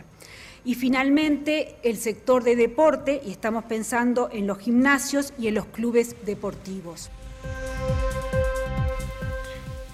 Y 0.64 0.74
finalmente 0.74 1.76
el 1.82 1.96
sector 1.96 2.42
de 2.42 2.56
deporte, 2.56 3.20
y 3.24 3.30
estamos 3.30 3.64
pensando 3.64 4.28
en 4.32 4.46
los 4.46 4.58
gimnasios 4.58 5.32
y 5.38 5.48
en 5.48 5.54
los 5.54 5.66
clubes 5.66 6.16
deportivos. 6.24 7.10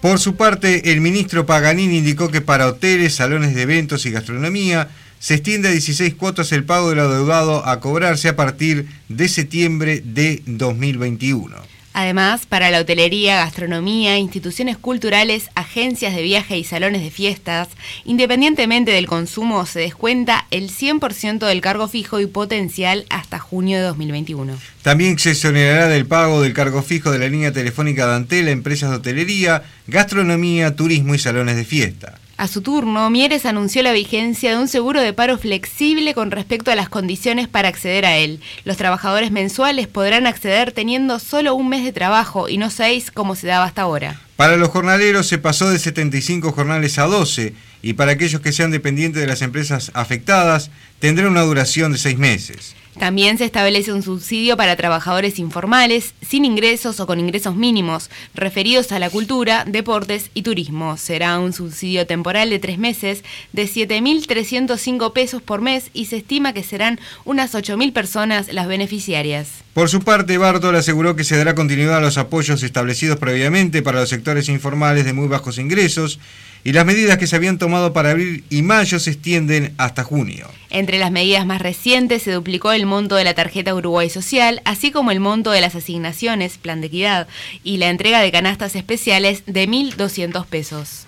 Por 0.01 0.18
su 0.18 0.35
parte, 0.35 0.92
el 0.92 1.03
ministro 1.03 1.44
Paganini 1.44 1.99
indicó 1.99 2.31
que 2.31 2.40
para 2.40 2.66
hoteles, 2.66 3.14
salones 3.14 3.55
de 3.55 3.62
eventos 3.62 4.07
y 4.07 4.11
gastronomía, 4.11 4.88
se 5.21 5.35
extiende 5.35 5.69
a 5.69 5.73
16 5.73 6.15
cuotas 6.15 6.51
el 6.51 6.65
pago 6.65 6.89
del 6.91 6.99
adeudado 6.99 7.65
a 7.67 7.79
cobrarse 7.79 8.29
a 8.29 8.37
partir 8.37 8.89
de 9.09 9.29
septiembre 9.29 10.03
de 10.05 10.43
2021. 10.47 11.57
Además, 11.93 12.47
para 12.47 12.71
la 12.71 12.81
hotelería, 12.81 13.37
gastronomía, 13.37 14.17
instituciones 14.17 14.79
culturales, 14.79 15.51
agencias 15.57 16.15
de 16.15 16.23
viaje 16.23 16.57
y 16.57 16.65
salones 16.65 17.03
de 17.03 17.11
fiestas, 17.11 17.69
independientemente 18.05 18.93
del 18.93 19.09
consumo, 19.09 19.67
se 19.67 19.81
descuenta 19.81 20.47
el 20.53 20.71
100% 20.71 21.47
del 21.47 21.61
cargo 21.61 21.89
fijo 21.89 22.21
y 22.21 22.27
potencial 22.27 23.07
hasta 23.11 23.41
junio 23.41 23.79
de 23.79 23.85
2021. 23.85 24.57
También 24.83 25.19
se 25.19 25.33
exonerará 25.33 25.89
del 25.89 26.07
pago 26.07 26.41
del 26.41 26.55
cargo 26.55 26.83
fijo 26.83 27.11
de 27.11 27.19
la 27.19 27.29
línea 27.29 27.53
telefónica 27.53 28.07
de 28.07 28.15
Antela, 28.15 28.53
empresas 28.53 28.91
de 28.91 28.97
hotelería, 28.97 29.65
gastronomía, 29.89 30.77
turismo 30.77 31.15
y 31.15 31.19
salones 31.19 31.57
de 31.57 31.65
fiesta. 31.65 32.20
A 32.40 32.48
su 32.48 32.62
turno, 32.62 33.11
Mieres 33.11 33.44
anunció 33.44 33.83
la 33.83 33.92
vigencia 33.92 34.53
de 34.53 34.57
un 34.57 34.66
seguro 34.66 35.03
de 35.03 35.12
paro 35.12 35.37
flexible 35.37 36.14
con 36.14 36.31
respecto 36.31 36.70
a 36.70 36.74
las 36.74 36.88
condiciones 36.88 37.48
para 37.48 37.68
acceder 37.68 38.07
a 38.07 38.16
él. 38.16 38.40
Los 38.64 38.79
trabajadores 38.79 39.31
mensuales 39.31 39.88
podrán 39.88 40.26
acceder 40.26 40.72
teniendo 40.72 41.18
solo 41.18 41.55
un 41.55 41.68
mes 41.68 41.85
de 41.85 41.92
trabajo 41.92 42.48
y 42.48 42.57
no 42.57 42.70
seis 42.70 43.11
como 43.11 43.37
se 43.37 43.46
daba 43.46 43.66
hasta 43.66 43.83
ahora. 43.83 44.18
Para 44.37 44.57
los 44.57 44.70
jornaleros 44.70 45.26
se 45.26 45.37
pasó 45.37 45.68
de 45.68 45.79
75 45.79 46.53
jornales 46.53 46.98
a 46.98 47.05
12 47.05 47.53
y 47.83 47.92
para 47.92 48.12
aquellos 48.12 48.40
que 48.40 48.53
sean 48.53 48.70
dependientes 48.70 49.20
de 49.20 49.29
las 49.29 49.42
empresas 49.42 49.90
afectadas 49.92 50.70
tendrá 50.98 51.29
una 51.29 51.42
duración 51.42 51.92
de 51.92 51.98
seis 51.98 52.16
meses. 52.16 52.74
También 53.01 53.39
se 53.39 53.47
establece 53.47 53.95
un 53.95 54.03
subsidio 54.03 54.59
para 54.59 54.77
trabajadores 54.77 55.39
informales, 55.39 56.13
sin 56.21 56.45
ingresos 56.45 57.01
o 57.01 57.07
con 57.07 57.19
ingresos 57.19 57.57
mínimos, 57.57 58.11
referidos 58.35 58.93
a 58.93 58.99
la 58.99 59.09
cultura, 59.09 59.65
deportes 59.67 60.31
y 60.35 60.43
turismo. 60.43 60.99
Será 60.99 61.39
un 61.39 61.55
subsidio 61.55 62.07
temporal 62.07 62.51
de 62.51 62.59
tres 62.59 62.77
meses 62.77 63.25
de 63.55 63.65
7.305 63.65 65.15
pesos 65.15 65.41
por 65.41 65.63
mes 65.63 65.89
y 65.95 66.05
se 66.05 66.19
estima 66.19 66.53
que 66.53 66.63
serán 66.63 67.01
unas 67.25 67.55
8.000 67.55 67.95
personas 67.95 68.53
las 68.53 68.69
beneficiarias. 68.69 69.49
Por 69.73 69.89
su 69.89 70.01
parte, 70.01 70.37
Bartol 70.37 70.77
aseguró 70.77 71.17
que 71.17 71.25
se 71.25 71.39
dará 71.39 71.55
continuidad 71.55 71.97
a 71.97 72.01
los 72.03 72.19
apoyos 72.19 72.63
establecidos 72.63 73.19
previamente 73.19 73.81
para 73.81 74.01
los 74.01 74.11
sectores 74.11 74.51
informales 74.51 75.07
de 75.07 75.15
muy 75.15 75.27
bajos 75.27 75.57
ingresos 75.57 76.21
y 76.64 76.73
las 76.73 76.85
medidas 76.85 77.18
que 77.18 77.27
se 77.27 77.37
habían 77.37 77.59
tomado 77.59 77.92
para 77.92 78.11
abril 78.11 78.44
y 78.51 78.62
mayo 78.62 78.99
se 78.99 79.11
extienden 79.11 79.75
hasta 79.79 80.05
junio. 80.05 80.49
Entre 80.70 80.99
las 80.99 81.11
medidas 81.11 81.44
más 81.46 81.61
recientes 81.61 82.23
se 82.23 82.33
duplicó 82.33 82.73
el 82.73 82.87
monto 82.87 83.16
de 83.16 83.25
la 83.25 83.35
tarjeta 83.35 83.75
Uruguay 83.75 84.09
Social, 84.09 84.62
así 84.64 84.90
como 84.90 85.11
el 85.11 85.20
monto 85.20 85.51
de 85.51 85.61
las 85.61 85.75
asignaciones, 85.75 86.59
plan 86.59 86.81
de 86.81 86.87
equidad, 86.88 87.29
y 87.64 87.79
la 87.79 87.88
entrega 87.88 88.20
de 88.20 88.31
canastas 88.31 88.77
especiales 88.77 89.42
de 89.46 89.68
1.200 89.68 90.46
pesos. 90.46 91.07